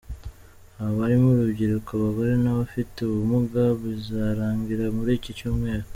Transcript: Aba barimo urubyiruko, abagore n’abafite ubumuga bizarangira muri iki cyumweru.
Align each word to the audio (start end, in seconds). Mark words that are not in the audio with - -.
Aba 0.79 0.91
barimo 0.99 1.27
urubyiruko, 1.31 1.89
abagore 1.93 2.31
n’abafite 2.43 2.95
ubumuga 3.01 3.63
bizarangira 3.81 4.85
muri 4.97 5.11
iki 5.17 5.31
cyumweru. 5.37 5.85